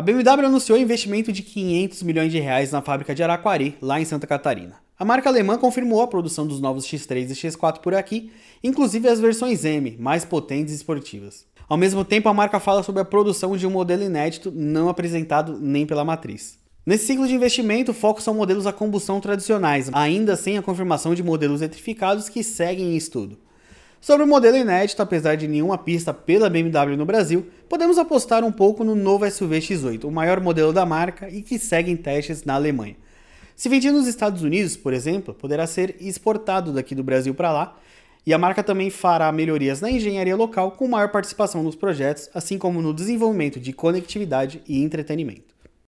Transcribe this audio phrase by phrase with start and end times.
[0.00, 4.04] A BMW anunciou investimento de 500 milhões de reais na fábrica de Araquari, lá em
[4.06, 4.76] Santa Catarina.
[4.98, 8.32] A marca alemã confirmou a produção dos novos X3 e X4 por aqui,
[8.64, 11.44] inclusive as versões M, mais potentes e esportivas.
[11.68, 15.58] Ao mesmo tempo, a marca fala sobre a produção de um modelo inédito não apresentado
[15.60, 16.58] nem pela matriz.
[16.86, 21.14] Nesse ciclo de investimento, o foco são modelos a combustão tradicionais, ainda sem a confirmação
[21.14, 23.36] de modelos eletrificados que seguem em estudo.
[24.00, 28.50] Sobre o modelo inédito, apesar de nenhuma pista pela BMW no Brasil, podemos apostar um
[28.50, 32.42] pouco no novo SUV X8, o maior modelo da marca e que segue em testes
[32.42, 32.96] na Alemanha.
[33.54, 37.76] Se vendido nos Estados Unidos, por exemplo, poderá ser exportado daqui do Brasil para lá,
[38.26, 42.56] e a marca também fará melhorias na engenharia local com maior participação nos projetos, assim
[42.56, 45.54] como no desenvolvimento de conectividade e entretenimento.